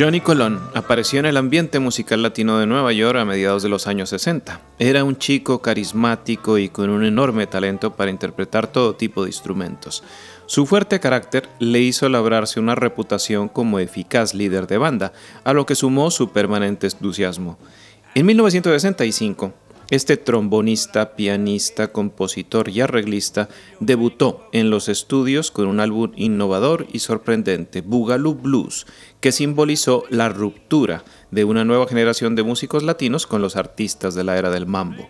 [0.00, 3.86] Johnny Colón apareció en el ambiente musical latino de Nueva York a mediados de los
[3.86, 4.58] años 60.
[4.78, 10.02] Era un chico carismático y con un enorme talento para interpretar todo tipo de instrumentos.
[10.46, 15.12] Su fuerte carácter le hizo labrarse una reputación como eficaz líder de banda,
[15.44, 17.58] a lo que sumó su permanente entusiasmo.
[18.14, 19.52] En 1965,
[19.90, 23.48] este trombonista, pianista, compositor y arreglista
[23.80, 28.86] debutó en los estudios con un álbum innovador y sorprendente, Boogaloo Blues,
[29.20, 34.24] que simbolizó la ruptura de una nueva generación de músicos latinos con los artistas de
[34.24, 35.06] la era del mambo.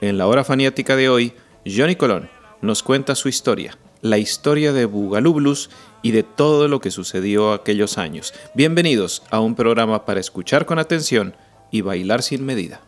[0.00, 1.32] En la hora faniática de hoy,
[1.66, 5.70] Johnny Colón nos cuenta su historia, la historia de Boogaloo Blues
[6.02, 8.34] y de todo lo que sucedió aquellos años.
[8.54, 11.34] Bienvenidos a un programa para escuchar con atención
[11.70, 12.80] y bailar sin medida.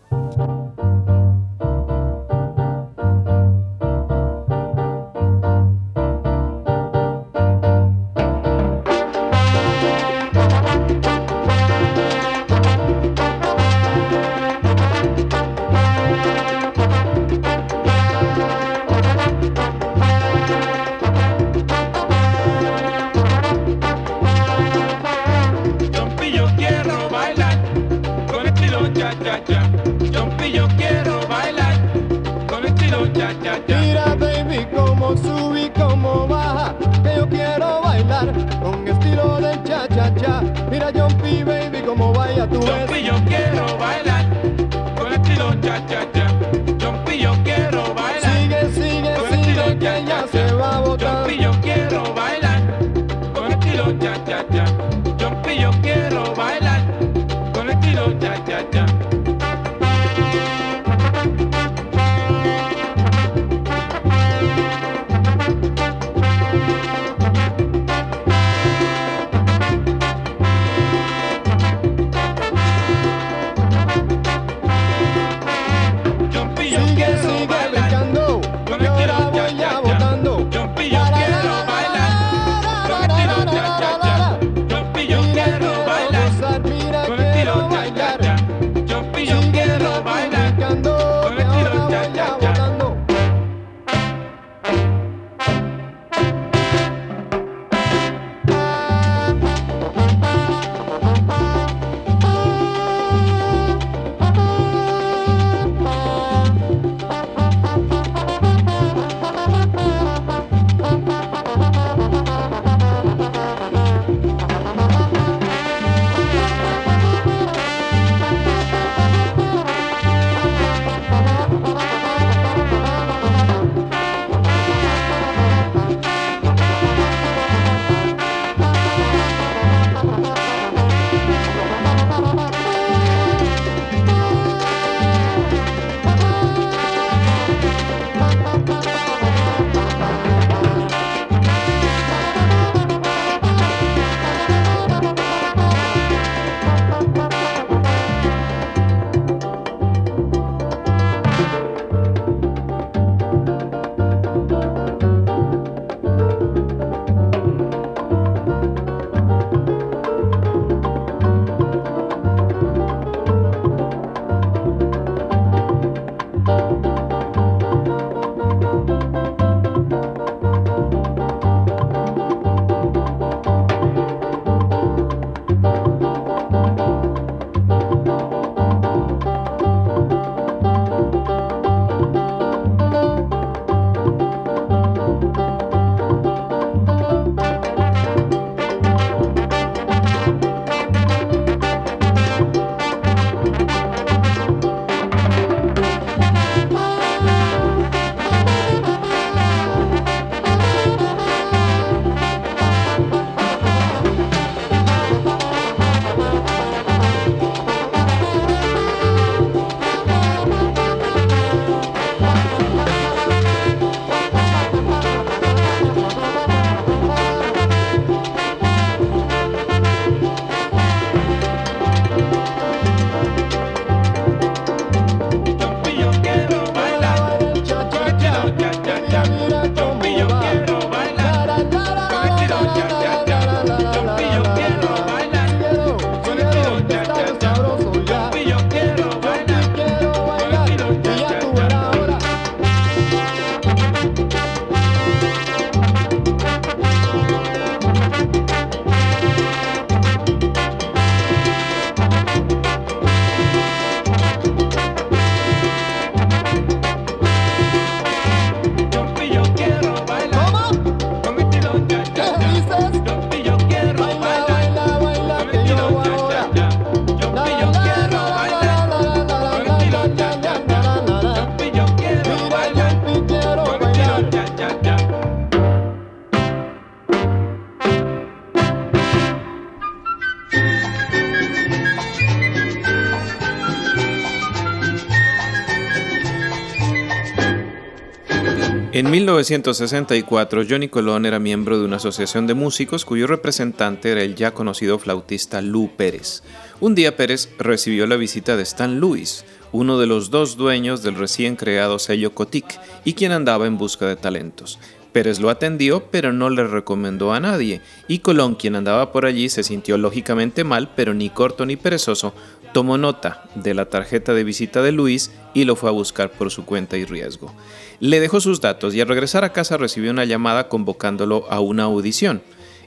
[289.01, 294.35] En 1964, Johnny Colón era miembro de una asociación de músicos cuyo representante era el
[294.35, 296.43] ya conocido flautista Lou Pérez.
[296.81, 301.15] Un día Pérez recibió la visita de Stan Lewis, uno de los dos dueños del
[301.15, 304.79] recién creado sello Cotic y quien andaba en busca de talentos.
[305.13, 309.49] Pérez lo atendió, pero no le recomendó a nadie, y Colón, quien andaba por allí,
[309.49, 312.35] se sintió lógicamente mal, pero ni corto ni perezoso,
[312.73, 316.51] tomó nota de la tarjeta de visita de Luis y lo fue a buscar por
[316.51, 317.53] su cuenta y riesgo.
[318.01, 321.85] Le dejó sus datos y al regresar a casa recibió una llamada convocándolo a una
[321.85, 322.43] audición.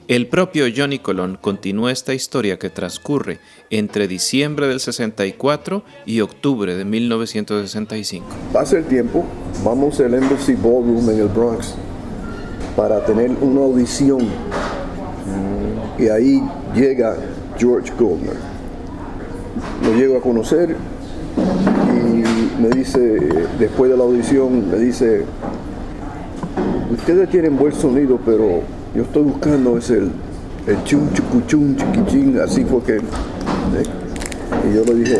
[0.06, 3.38] El propio Johnny Colón continúa esta historia que transcurre
[3.70, 8.26] entre diciembre del 64 y octubre de 1965.
[8.52, 9.24] Pasa el tiempo,
[9.64, 11.74] vamos al Embassy Ballroom en el Bronx
[12.76, 14.28] para tener una audición
[15.98, 16.42] y ahí
[16.74, 17.16] llega
[17.56, 18.53] George Goldner.
[19.82, 20.76] Lo llego a conocer
[21.36, 22.98] y me dice,
[23.58, 25.24] después de la audición, me dice,
[26.92, 28.62] ustedes tienen buen sonido, pero
[28.94, 30.10] yo estoy buscando es el,
[30.66, 32.96] el chun chucuchun chiquichín, así fue que...
[32.96, 33.00] ¿eh?
[34.70, 35.18] Y yo le dije,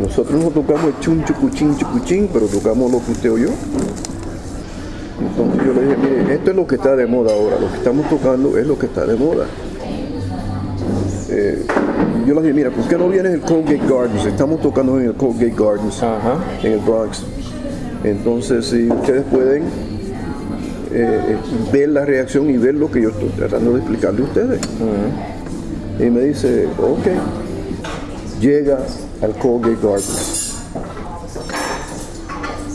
[0.00, 3.50] nosotros no tocamos el chun chucuchín chucuchín, pero tocamos lo que usted oyó.
[5.20, 7.76] Entonces yo le dije, mire, esto es lo que está de moda ahora, lo que
[7.76, 9.46] estamos tocando es lo que está de moda.
[11.28, 11.64] Eh,
[12.26, 14.26] yo le dije, mira, ¿por qué no vienes al Colgate Gardens?
[14.26, 16.02] Estamos tocando en el Colgate Gardens,
[16.62, 17.22] en el Bronx.
[18.04, 19.64] Entonces, si ustedes pueden
[20.92, 21.36] eh,
[21.72, 24.60] ver la reacción y ver lo que yo estoy tratando de explicarle a ustedes.
[25.98, 27.06] Y me dice, ok,
[28.40, 28.78] llega
[29.22, 30.54] al Colgate Gardens.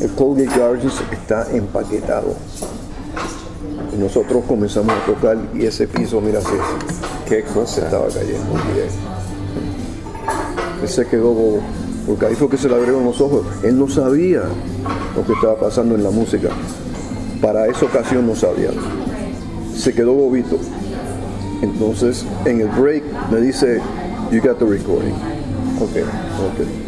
[0.01, 2.35] El Colgate Gardens está empaquetado.
[3.93, 6.49] Y nosotros comenzamos a tocar y ese piso, mira, se,
[7.27, 7.85] Qué se cosa.
[7.85, 8.53] estaba cayendo.
[8.73, 9.14] mire.
[10.81, 11.59] Él se quedó bobo,
[12.05, 13.45] porque ahí fue que se le abrieron los ojos.
[13.63, 14.43] Él no sabía
[15.15, 16.49] lo que estaba pasando en la música.
[17.41, 18.69] Para esa ocasión no sabía.
[19.75, 20.57] Se quedó bobito.
[21.61, 23.81] Entonces, en el break me dice,
[24.31, 25.13] you got the recording.
[25.79, 26.84] Ok, ok.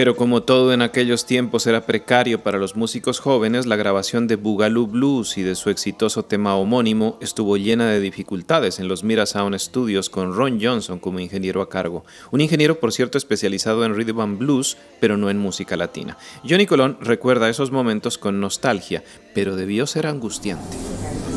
[0.00, 4.36] Pero como todo en aquellos tiempos era precario para los músicos jóvenes, la grabación de
[4.36, 9.26] Boogaloo Blues y de su exitoso tema homónimo estuvo llena de dificultades en los Mira
[9.26, 12.02] Sound Studios con Ron Johnson como ingeniero a cargo.
[12.30, 16.16] Un ingeniero, por cierto, especializado en rhythm and blues, pero no en música latina.
[16.48, 19.04] Johnny Colón recuerda esos momentos con nostalgia,
[19.34, 20.78] pero debió ser angustiante.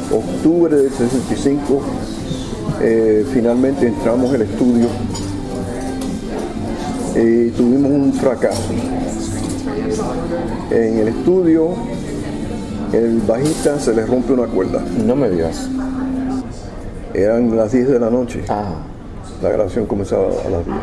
[0.09, 1.83] octubre del 65,
[2.81, 4.87] eh, finalmente entramos al estudio
[7.15, 8.61] y tuvimos un fracaso.
[10.71, 11.69] En el estudio,
[12.91, 14.83] el bajista se le rompe una cuerda.
[15.05, 15.69] No me digas.
[17.13, 18.43] Eran las 10 de la noche.
[18.49, 18.73] Ah,
[19.41, 20.77] La grabación comenzaba a las 10.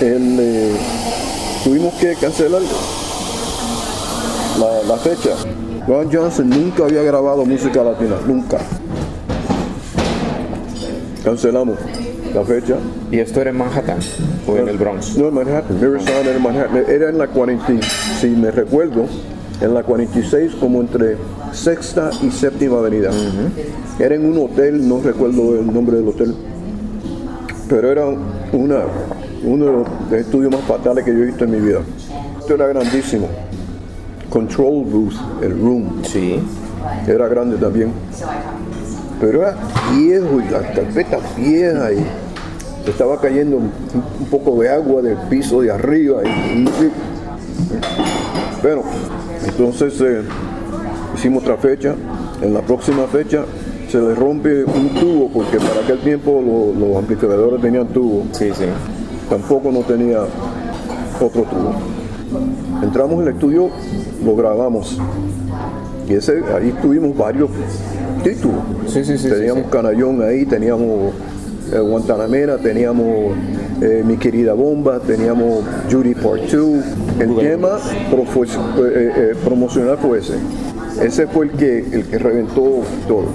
[0.00, 0.76] El, eh,
[1.64, 2.62] tuvimos que cancelar
[4.58, 5.30] la, la fecha.
[5.86, 8.58] Ron Johnson nunca había grabado música latina, nunca.
[11.24, 11.76] Cancelamos
[12.34, 12.76] la fecha.
[13.10, 13.98] ¿y esto era en Manhattan
[14.46, 15.16] o en el Bronx?
[15.16, 16.84] No, en Manhattan, River Sound era en Manhattan.
[16.88, 17.66] Era en la 40,
[18.20, 19.06] si me recuerdo,
[19.60, 21.16] en la 46 como entre
[21.52, 23.10] sexta y séptima avenida.
[23.98, 26.34] Era en un hotel, no recuerdo el nombre del hotel,
[27.68, 28.06] pero era
[28.52, 28.80] una,
[29.44, 31.80] uno de los estudios más fatales que yo he visto en mi vida.
[32.40, 33.28] Esto era grandísimo.
[34.30, 36.40] Control booth, el room, Sí.
[37.06, 37.92] era grande también.
[39.22, 39.56] Pero era
[39.96, 43.70] viejo y las carpetas viejas y estaba cayendo un,
[44.20, 46.22] un poco de agua del piso de arriba.
[46.24, 46.28] Y,
[46.62, 46.68] y-
[48.62, 48.82] bueno,
[49.46, 50.22] entonces eh,
[51.16, 51.94] hicimos otra fecha.
[52.42, 53.44] En la próxima fecha
[53.88, 58.24] se le rompe un tubo porque para aquel tiempo lo- los amplificadores tenían tubo.
[58.32, 58.64] Sí, sí.
[59.30, 60.22] Tampoco no tenía
[61.20, 61.74] otro tubo.
[62.82, 63.70] Entramos en el estudio,
[64.24, 64.98] lo grabamos.
[66.08, 67.48] Y ese, ahí tuvimos varios
[68.22, 68.62] títulos.
[68.86, 69.70] Sí, sí, sí, Teníamos sí, sí.
[69.70, 71.14] Canallón ahí, teníamos
[71.72, 73.34] eh, Guantanamera, teníamos
[73.80, 76.84] eh, Mi Querida Bomba, teníamos Judy Part 2.
[77.18, 80.34] El tema eh, eh, promocional fue ese.
[81.00, 83.26] Ese fue el que, el que reventó todo.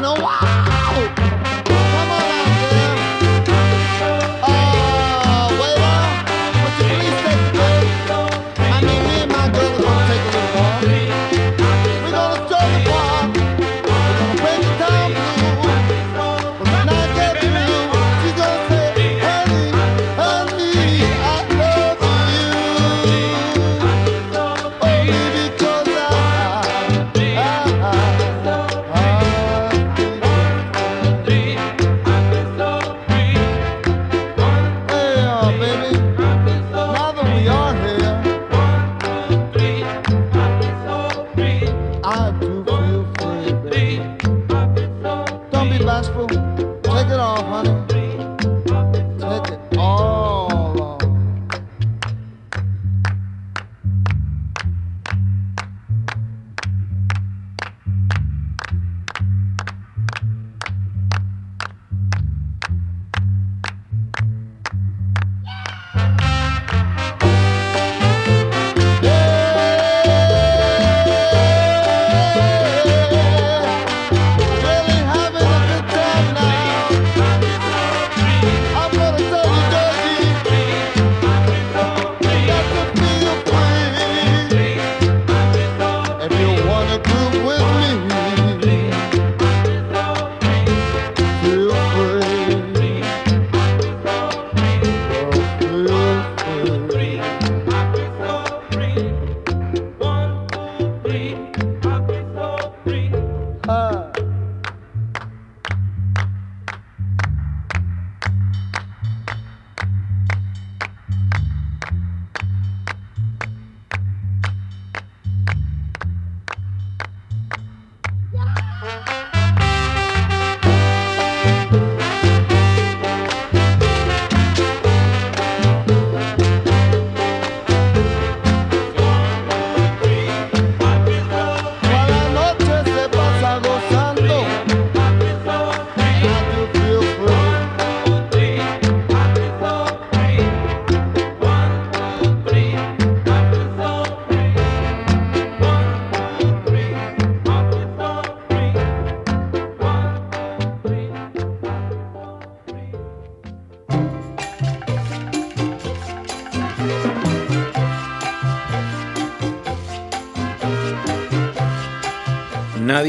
[0.00, 0.49] And a wow!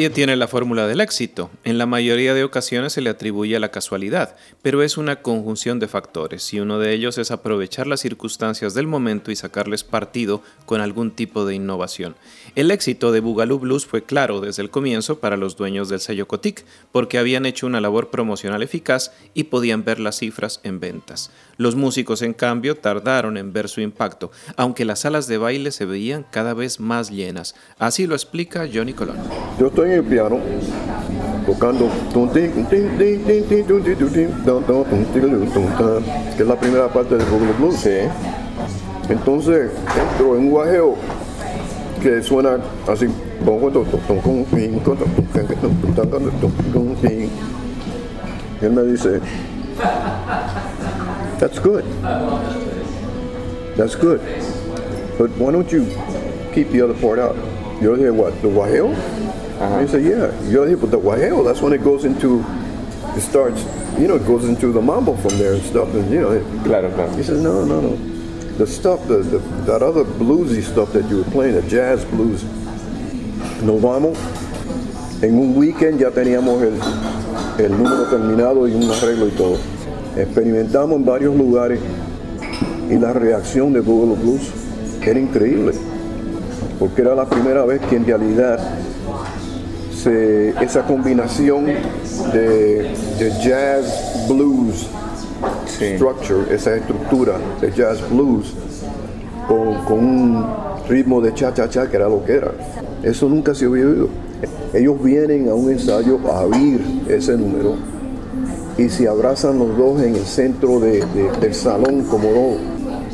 [0.02, 1.52] Nadie tiene la fórmula del éxito.
[1.64, 5.78] En la mayoría de ocasiones se le atribuye a la casualidad, pero es una conjunción
[5.78, 10.42] de factores y uno de ellos es aprovechar las circunstancias del momento y sacarles partido
[10.66, 12.16] con algún tipo de innovación.
[12.56, 16.28] El éxito de Boogaloo Blues fue claro desde el comienzo para los dueños del sello
[16.28, 21.30] Cotic, porque habían hecho una labor promocional eficaz y podían ver las cifras en ventas.
[21.58, 25.86] Los músicos, en cambio, tardaron en ver su impacto, aunque las salas de baile se
[25.86, 27.54] veían cada vez más llenas.
[27.78, 29.18] Así lo explica Johnny Colón.
[29.60, 30.38] Yo estoy en el piano
[31.46, 31.90] tocando
[36.36, 37.76] que es la primera parte del Boogaloo Blues.
[37.76, 37.98] Sí.
[39.10, 40.96] Entonces entro en un guajeo
[42.02, 43.08] que suena así.
[48.62, 49.20] Y él me dice,
[51.40, 51.84] that's good.
[53.76, 54.22] That's good.
[55.18, 55.86] But why don't you
[56.54, 57.36] keep the other part out?
[57.82, 58.94] Yo dije, what, the guajeo?
[59.62, 60.50] And he said, yeah.
[60.50, 62.44] Yo dije, but the guajeo, that's when it goes into,
[63.16, 63.64] it starts,
[64.00, 65.94] you know, it goes into the mambo from there and stuff.
[65.94, 67.12] And, you know, it, Claro, claro.
[67.16, 67.96] he says, no, no, no.
[68.58, 72.44] The stuff, the, the, that other bluesy stuff that you were playing, the jazz blues,
[73.64, 74.18] nos vamos.
[75.22, 76.74] En un weekend ya teníamos el,
[77.64, 79.58] el número terminado y un arreglo y todo.
[80.18, 81.80] Experimentamos en varios lugares
[82.90, 84.52] y la reacción de Boogaloo Blues
[85.06, 85.74] era increíble.
[86.80, 88.60] Porque era la primera vez que en realidad
[90.04, 91.66] se, esa combinación
[92.34, 94.88] de, de jazz blues
[95.66, 95.96] Sí.
[95.96, 98.54] structure, esa estructura de jazz blues
[99.48, 100.46] con, con un
[100.88, 102.52] ritmo de cha cha cha que era lo que era.
[103.02, 104.08] Eso nunca se había oído.
[104.74, 107.76] Ellos vienen a un ensayo a oír ese número
[108.78, 112.58] y se abrazan los dos en el centro de- de- del salón como dos,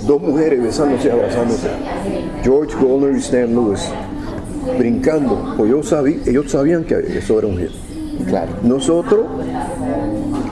[0.06, 1.68] dos mujeres besándose y abrazándose.
[2.44, 3.82] George Goldner y Stan Lewis
[4.78, 7.72] brincando, pues yo sabí, ellos sabían que eso era un hit.
[8.28, 8.52] Claro.
[8.64, 9.26] Nosotros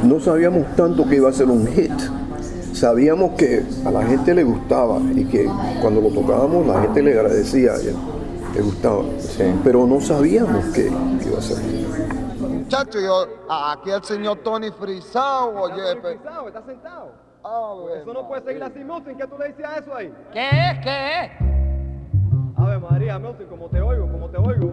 [0.03, 1.91] no sabíamos tanto que iba a ser un hit.
[2.73, 5.49] Sabíamos que a la gente le gustaba y que
[5.81, 7.73] cuando lo tocábamos la gente le agradecía,
[8.53, 9.03] le gustaba.
[9.63, 11.85] Pero no sabíamos que, iba a ser un hit.
[13.49, 15.81] Aquí el señor Tony Frisao, oye.
[16.47, 17.25] Está sentado.
[17.47, 19.15] Ah, eso no puede seguir así, Milton.
[19.15, 20.11] ¿Qué tú le dices a eso ahí?
[20.33, 20.79] ¿Qué es?
[20.83, 21.54] ¿Qué es?
[23.05, 24.69] diría Milton, como te oigo, como te oigo.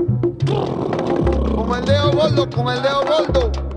[1.54, 3.71] Como el dedo gordo, como el dedo gordo.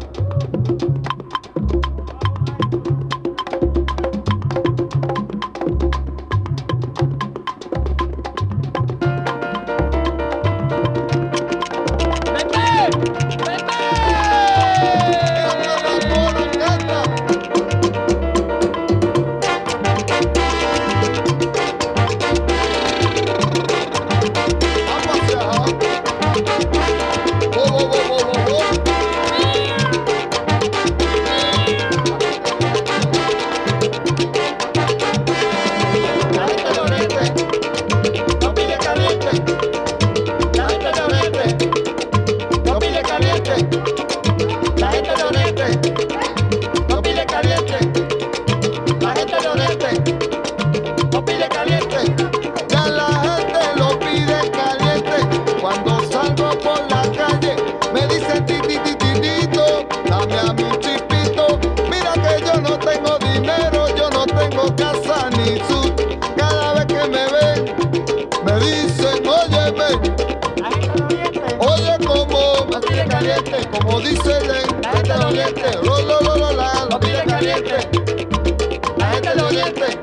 [79.75, 79.99] oriente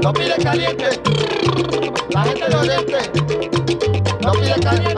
[0.00, 1.00] lo pide caliente.
[2.10, 2.98] La gente de oriente
[4.20, 4.94] lo pide caliente.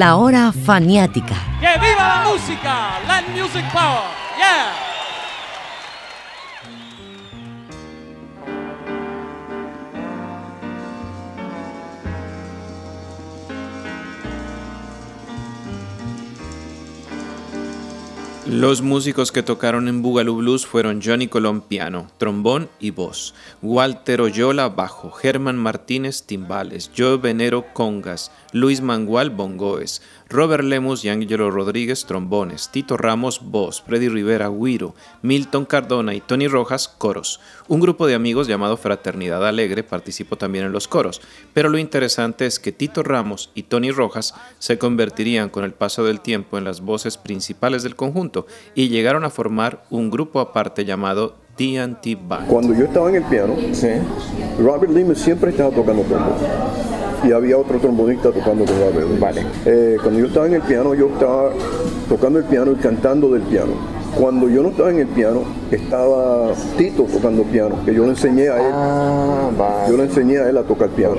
[0.00, 1.34] La hora faniática.
[1.60, 2.98] ¡Que viva la música!
[3.06, 4.09] Land Music Power!
[18.50, 23.32] Los músicos que tocaron en Boogaloo Blues fueron Johnny Colón piano, trombón y voz,
[23.62, 31.10] Walter Oyola bajo, Germán Martínez timbales, Joe Venero congas, Luis Mangual bongoes, Robert Lemus y
[31.10, 37.38] Ángelo Rodríguez trombones, Tito Ramos voz, Freddy Rivera guiro, Milton Cardona y Tony Rojas coros.
[37.68, 41.20] Un grupo de amigos llamado Fraternidad Alegre participó también en los coros,
[41.54, 46.02] pero lo interesante es que Tito Ramos y Tony Rojas se convertirían con el paso
[46.02, 48.39] del tiempo en las voces principales del conjunto
[48.74, 52.48] y llegaron a formar un grupo aparte llamado TNT Band.
[52.48, 53.54] Cuando yo estaba en el piano,
[54.58, 56.32] Robert Lima siempre estaba tocando trombón.
[57.22, 59.20] Y había otro trombonista tocando con Robert Lima.
[59.20, 59.46] Vale.
[59.66, 61.50] Eh, cuando yo estaba en el piano, yo estaba
[62.08, 63.72] tocando el piano y cantando del piano.
[64.16, 68.48] Cuando yo no estaba en el piano, estaba Tito tocando piano, que yo le enseñé
[68.48, 68.72] a él.
[68.72, 69.90] Ah, vale.
[69.90, 71.16] Yo le enseñé a él a tocar piano.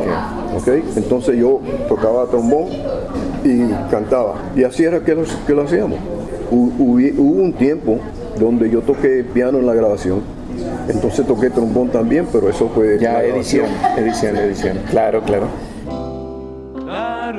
[0.58, 0.68] ¿ok?
[0.96, 2.70] Entonces yo tocaba trombón
[3.44, 4.36] y cantaba.
[4.56, 6.00] Y así era que lo hacíamos.
[6.52, 8.00] Hubo un tiempo
[8.40, 10.22] donde yo toqué piano en la grabación.
[10.90, 13.00] Entonces toqué trombón también, pero eso fue...
[13.00, 14.78] Ya edición, edición, edición.
[14.90, 15.48] Claro, claro.
[16.86, 17.32] La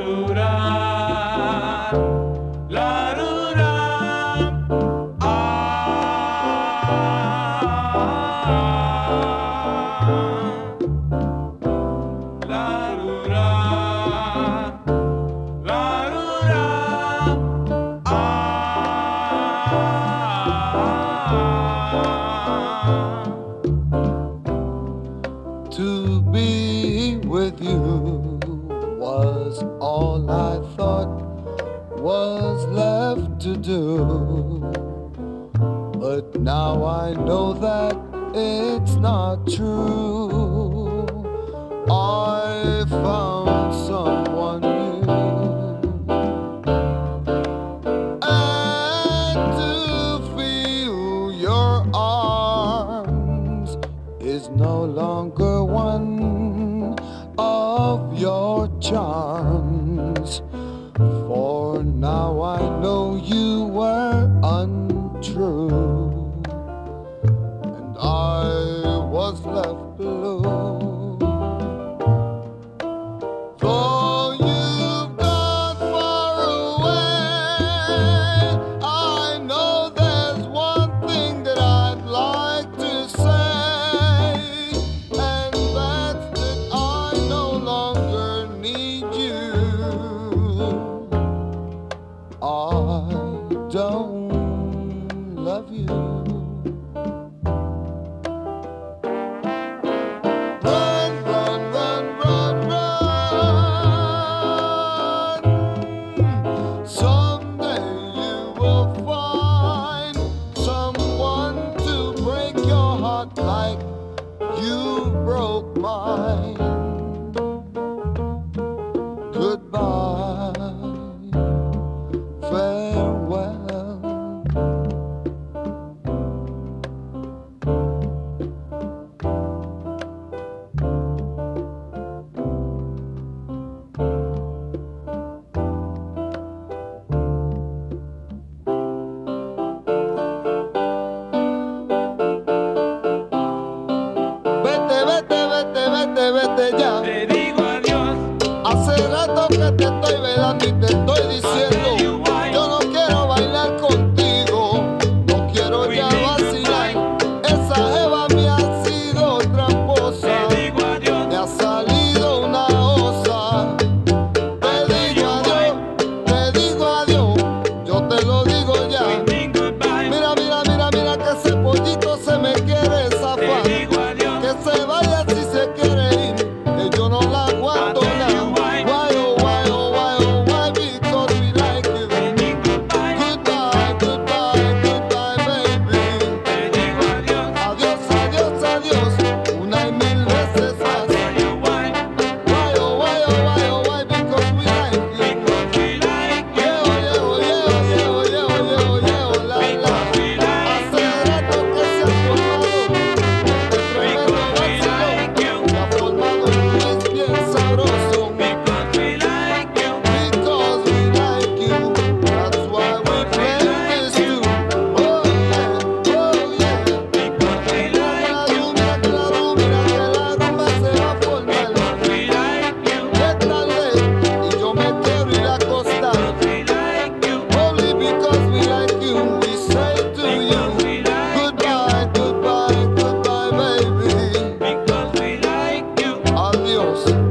[236.78, 237.21] 我们。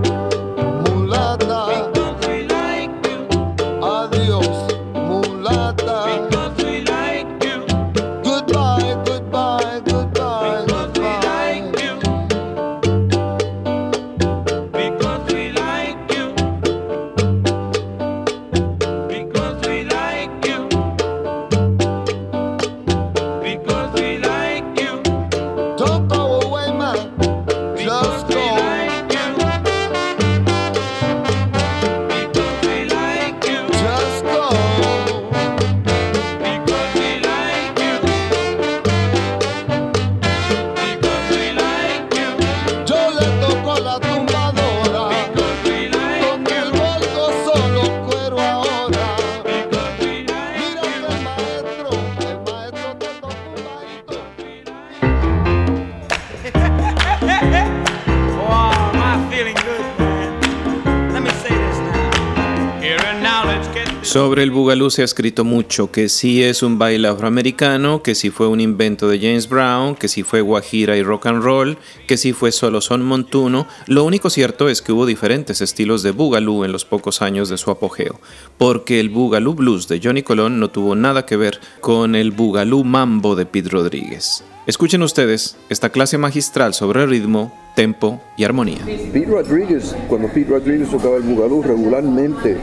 [64.72, 68.62] Bugalú se ha escrito mucho, que sí es un baile afroamericano, que sí fue un
[68.62, 72.54] invento de James Brown, que sí fue guajira y rock and roll, que sí fue
[72.54, 73.68] solo son montuno.
[73.88, 77.58] Lo único cierto es que hubo diferentes estilos de bugalú en los pocos años de
[77.58, 78.22] su apogeo,
[78.58, 82.86] porque el bugalú blues de Johnny Colón no tuvo nada que ver con el bugalú
[82.86, 84.42] mambo de Pete Rodríguez.
[84.68, 88.80] Escuchen ustedes esta clase magistral sobre ritmo, tempo y armonía.
[88.86, 92.58] Pete Rodríguez, cuando Pete Rodríguez tocaba el bugalú regularmente,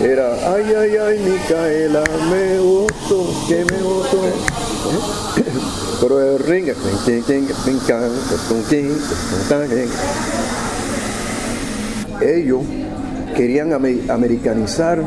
[0.00, 4.20] era ay, ay, ay, Micaela, me gustó, que me gustó.
[6.00, 6.66] Pero el ring,
[12.20, 12.60] ellos
[13.36, 15.02] querían ame- americanizar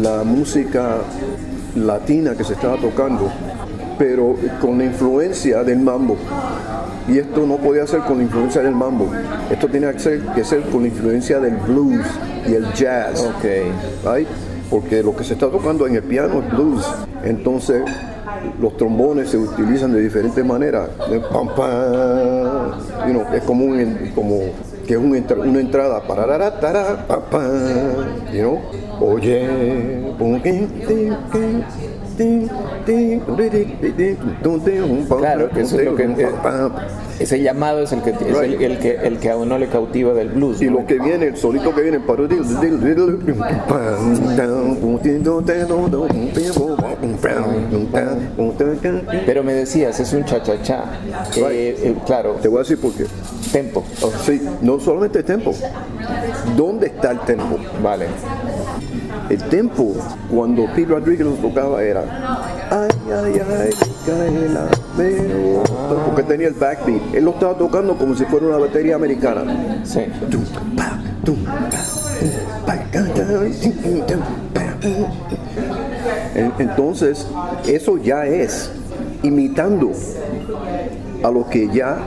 [0.00, 0.98] la música
[1.76, 3.30] latina que se estaba tocando,
[4.00, 6.16] pero con la influencia del mambo.
[7.06, 9.10] Y esto no podía ser con la influencia del mambo.
[9.50, 12.00] Esto tenía que ser, que ser con la influencia del blues
[12.48, 13.20] y el jazz.
[13.20, 13.44] Ok.
[14.10, 14.26] right?
[14.70, 16.82] Porque lo que se está tocando en el piano es blues.
[17.24, 17.82] Entonces,
[18.58, 20.88] los trombones se utilizan de diferentes maneras.
[21.30, 22.70] Pam, pam,
[23.06, 24.38] you know, es como, un, como
[24.86, 26.58] que es un entra- una entrada para
[27.06, 27.42] pam, pam,
[28.32, 28.60] you know?
[28.98, 31.16] Oye, pum, tin, tin,
[35.18, 36.28] Claro, que eso es lo que-.
[37.18, 40.30] Ese llamado es el que, es el, que, el que a uno le cautiva del
[40.30, 40.62] blues.
[40.62, 40.80] Y ¿no?
[40.80, 42.22] lo que viene, el solito que viene, para
[49.26, 50.84] Pero me decías, es un cha-cha-cha.
[51.36, 53.04] Eh, eh, claro, Te voy a decir por qué.
[53.52, 53.84] tempo.
[54.02, 55.52] Oh, Sí, no solamente el tempo.
[56.56, 57.58] ¿Dónde está el tempo?
[57.82, 58.06] Vale.
[59.30, 59.94] El tempo,
[60.28, 62.02] cuando Pete Rodríguez lo tocaba, era
[62.70, 63.70] ay, ay, ay,
[64.00, 64.66] Micaela,
[64.98, 67.14] me gusta", porque tenía el backbeat.
[67.14, 69.82] Él lo estaba tocando como si fuera una batería americana.
[69.84, 70.00] Sí.
[76.58, 77.26] Entonces,
[77.66, 78.70] eso ya es
[79.22, 79.92] imitando
[81.22, 81.98] a lo que ya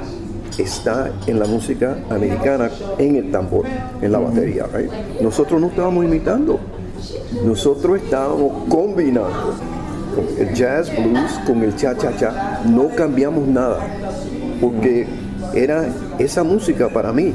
[0.58, 3.66] está en la música americana en el tambor,
[4.02, 4.66] en la batería.
[4.74, 4.92] right?
[5.22, 6.60] Nosotros no estábamos imitando,
[7.45, 9.54] nosotros estábamos combinando
[10.38, 12.62] el jazz blues con el cha cha cha.
[12.66, 13.80] No cambiamos nada,
[14.62, 15.08] porque
[15.54, 15.86] era
[16.20, 17.34] esa música para mí,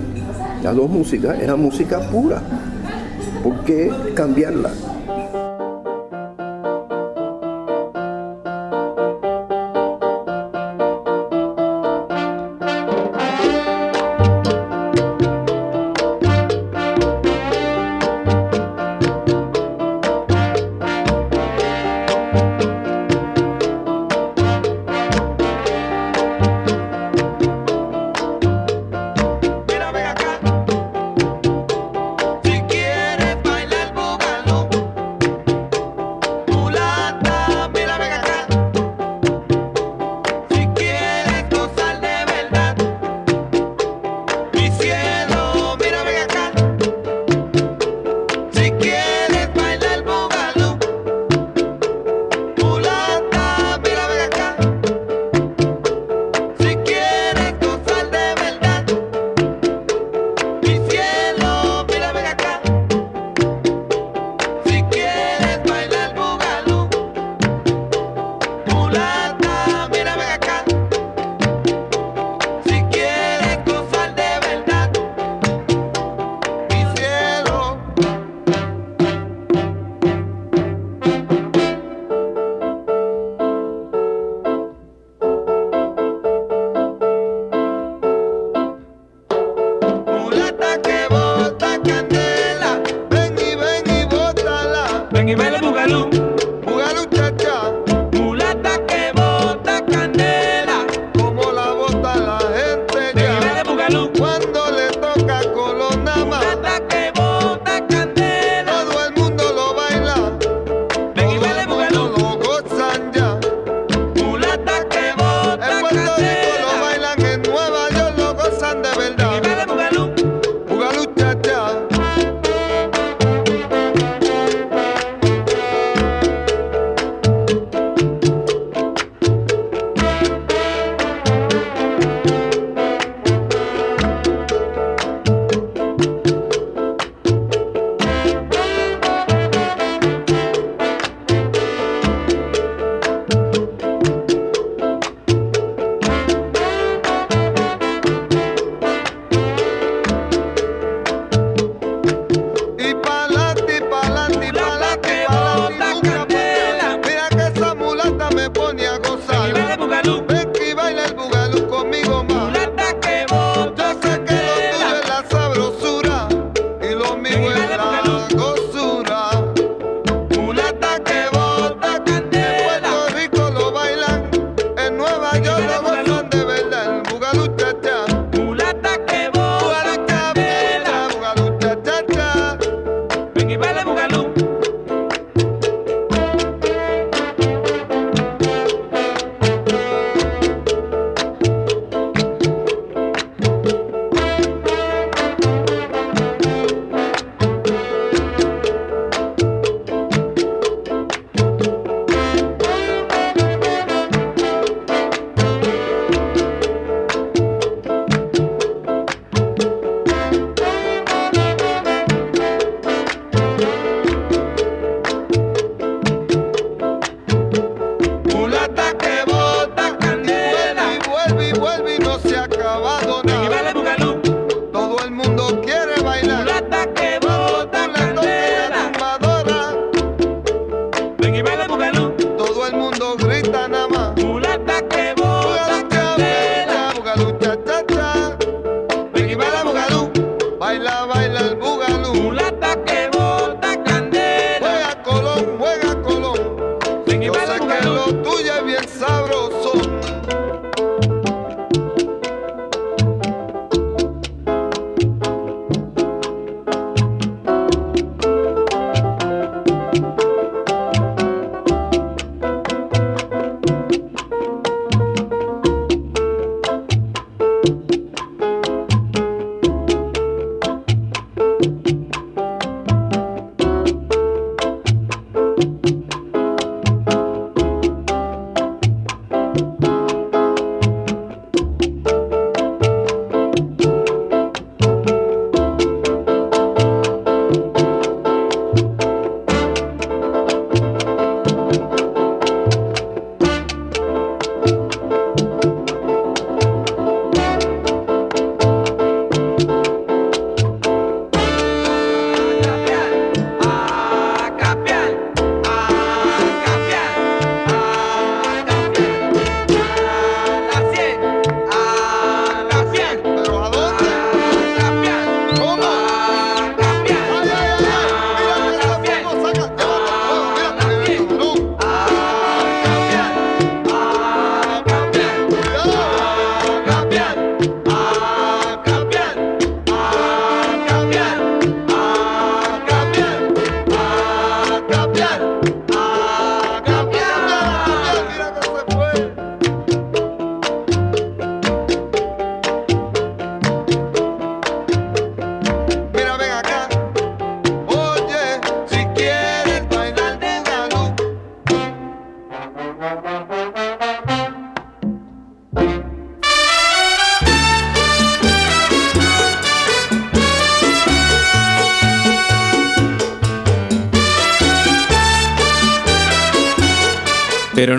[0.62, 2.40] las dos músicas, era música pura.
[3.42, 4.70] ¿Por qué cambiarla?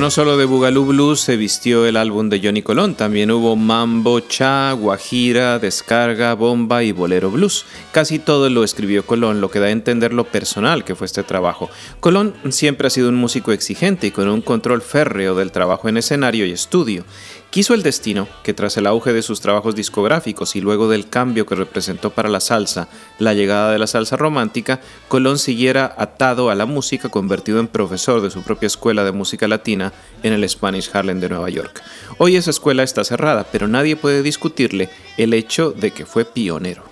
[0.10, 4.22] No solo de Boogaloo Blues se vistió el álbum de Johnny Colón, también hubo mambo,
[4.22, 7.68] cha, guajira, descarga, bomba y bolero blues.
[7.92, 11.22] Casi todo lo escribió Colón, lo que da a entender lo personal que fue este
[11.22, 11.70] trabajo.
[12.00, 15.98] Colón siempre ha sido un músico exigente y con un control férreo del trabajo en
[15.98, 17.04] escenario y estudio.
[17.50, 21.48] Quiso el destino que tras el auge de sus trabajos discográficos y luego del cambio
[21.48, 26.56] que representó para la salsa, la llegada de la salsa romántica, Colón siguiera atado a
[26.56, 30.92] la música, convertido en profesor de su propia escuela de música latina en el Spanish
[30.94, 31.82] Harlem de Nueva York.
[32.20, 36.84] Hoy esa escuela está cerrada, pero nadie puede discutirle el hecho de que fue pionero.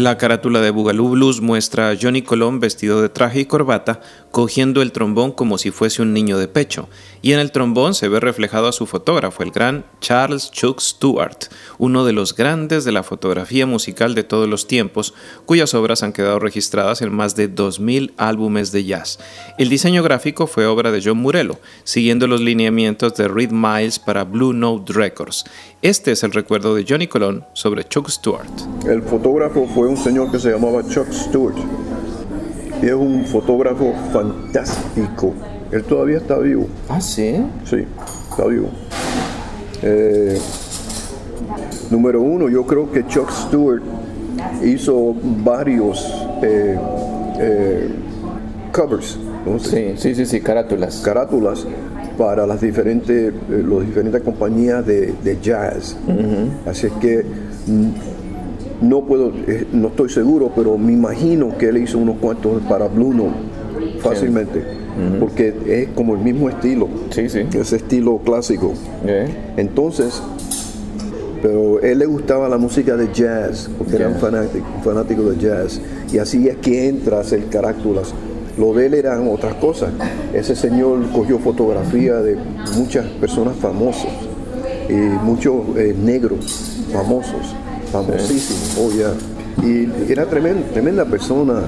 [0.00, 4.80] La carátula de Boogaloo Blues muestra a Johnny Colón vestido de traje y corbata, cogiendo
[4.80, 6.88] el trombón como si fuese un niño de pecho,
[7.20, 11.36] y en el trombón se ve reflejado a su fotógrafo, el gran Charles Chuck Stewart,
[11.80, 15.14] uno de los grandes de la fotografía musical de todos los tiempos,
[15.46, 19.18] cuyas obras han quedado registradas en más de 2.000 álbumes de jazz.
[19.56, 24.24] El diseño gráfico fue obra de John Murello, siguiendo los lineamientos de Reed Miles para
[24.24, 25.44] Blue Note Records.
[25.80, 28.46] Este es el recuerdo de Johnny Colón sobre Chuck Stewart.
[28.86, 31.56] El fotógrafo fue un señor que se llamaba Chuck Stewart.
[32.82, 35.34] Y es un fotógrafo fantástico.
[35.72, 36.68] Él todavía está vivo.
[36.90, 37.42] Ah, sí.
[37.64, 37.86] Sí,
[38.30, 38.70] está vivo.
[39.82, 40.38] Eh,
[41.90, 43.82] número uno, yo creo que Chuck Stewart
[44.64, 45.14] hizo
[45.44, 46.12] varios
[46.42, 46.76] eh,
[47.38, 47.88] eh,
[48.72, 49.58] covers, ¿no?
[49.58, 51.00] Sí, sí, sí, sí, carátulas.
[51.04, 51.66] carátulas
[52.16, 55.96] para las diferentes, eh, las diferentes compañías de, de jazz.
[56.66, 57.24] Así es que
[57.66, 59.32] mm, no puedo,
[59.72, 63.34] no estoy seguro, pero me imagino que él hizo unos cuantos para Blue Note
[64.00, 64.62] fácilmente,
[65.18, 67.40] porque es como el mismo estilo, Sí, sí.
[67.54, 68.72] ese estilo clásico.
[69.56, 70.22] Entonces,
[71.42, 75.80] pero él le gustaba la música de jazz, porque era un fanático, fanático de jazz,
[76.12, 78.12] y así es que entra a hacer carátulas.
[78.58, 79.90] Lo de él eran otras cosas.
[80.34, 82.36] Ese señor cogió fotografía de
[82.76, 84.12] muchas personas famosas,
[84.88, 87.54] y muchos eh, negros famosos,
[87.92, 89.14] famosísimos, oh, yeah.
[89.62, 91.60] Y era tremenda, tremenda persona.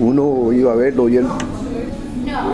[0.00, 1.26] Uno iba a verlo y él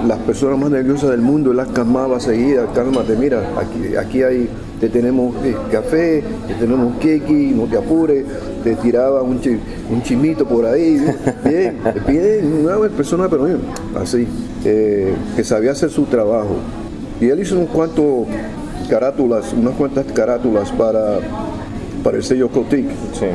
[0.07, 4.49] las personas más nerviosas del mundo, él las calmaba seguida, cálmate, mira, aquí, aquí hay,
[4.85, 8.23] te tenemos eh, café, te tenemos keki, no te apures,
[8.63, 9.59] te tiraba un, chi-
[9.91, 11.03] un chimito por ahí,
[11.45, 13.61] bien, bien, una persona, pero bien,
[13.99, 14.27] así,
[14.63, 16.57] eh, que sabía hacer su trabajo.
[17.19, 18.27] Y él hizo unos cuantos
[18.91, 21.19] carátulas, unas cuantas carátulas para,
[22.03, 22.85] para el sello Cotic.
[23.15, 23.27] sí.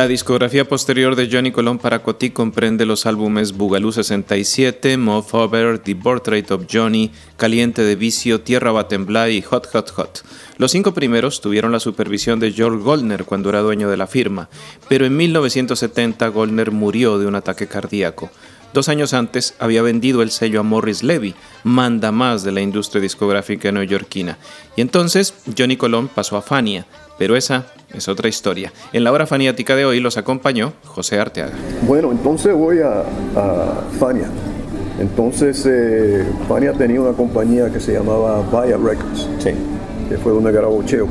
[0.00, 5.78] La discografía posterior de Johnny Colón para Cotí comprende los álbumes Bugalú 67, Mob Over,
[5.78, 10.22] The Portrait of Johnny, Caliente de Vicio, Tierra va y Hot Hot Hot.
[10.56, 14.48] Los cinco primeros tuvieron la supervisión de George Goldner cuando era dueño de la firma,
[14.88, 18.30] pero en 1970 Goldner murió de un ataque cardíaco.
[18.72, 23.02] Dos años antes había vendido el sello a Morris Levy, manda más de la industria
[23.02, 24.38] discográfica neoyorquina.
[24.76, 26.86] Y entonces Johnny Colón pasó a Fania,
[27.20, 28.72] pero esa es otra historia.
[28.94, 31.52] En la hora faniática de hoy los acompañó José Arteaga.
[31.86, 33.02] Bueno, entonces voy a,
[33.36, 34.24] a Fania.
[34.98, 39.28] Entonces, eh, Fania tenía una compañía que se llamaba Vaya Records,
[40.08, 41.06] que fue donde grabó Cheo.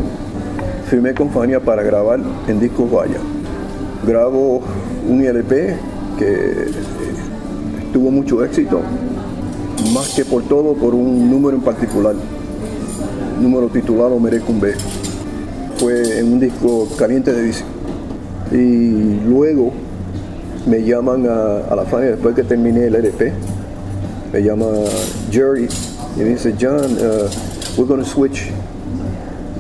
[0.89, 3.19] Firmé con Fania para grabar en discos Vaya.
[4.07, 4.63] Grabo
[5.07, 5.75] un LP
[6.17, 6.71] que eh,
[7.93, 8.81] tuvo mucho éxito,
[9.93, 12.15] más que por todo por un número en particular,
[13.39, 14.73] número titulado B.
[15.79, 17.65] Fue en un disco caliente de vicio.
[18.51, 19.71] Y luego
[20.65, 23.31] me llaman a, a la Fania después que terminé el LP.
[24.33, 24.65] Me llama
[25.31, 25.69] Jerry
[26.17, 27.29] y me dice, John, uh,
[27.77, 28.51] we're going to switch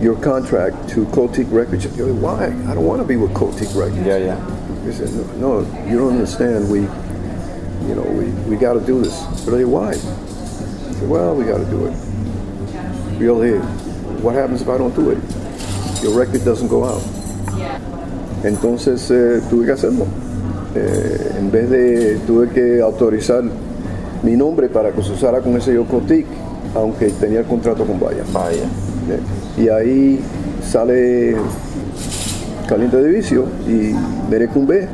[0.01, 1.85] your contract to Cotic Records.
[1.97, 2.47] Yo, why?
[2.67, 4.05] I don't want to be with Cotic Records.
[4.05, 4.35] Ya, ya.
[4.85, 5.09] He said,
[5.39, 6.69] no, no, you don't understand.
[6.69, 6.81] We,
[7.87, 9.23] you know, we, we got to do this.
[9.45, 9.89] But said, why?
[9.89, 11.93] I said, well, we got to do it.
[13.19, 13.57] Really,
[14.19, 15.17] what happens if I don't do it?
[16.01, 17.01] Your record doesn't go out.
[18.43, 20.05] Entonces eh, tuve que hacerlo.
[20.75, 23.43] Eh, en vez de, tuve que autorizar
[24.23, 26.25] mi nombre para que se usara con ese Yocotic,
[26.75, 28.23] aunque tenía el contrato con Vaya.
[28.31, 28.63] Vaya.
[29.09, 30.19] Eh, Y ahí
[30.63, 31.35] sale
[32.67, 33.93] Caliente de Vicio y
[34.55, 34.87] un B.